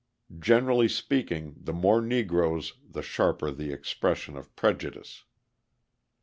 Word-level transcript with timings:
Generally 0.39 0.87
speaking, 0.87 1.53
the 1.59 1.73
more 1.73 2.01
Negroes 2.01 2.73
the 2.89 3.03
sharper 3.03 3.51
the 3.51 3.71
expression 3.71 4.35
of 4.35 4.55
prejudice. 4.55 5.25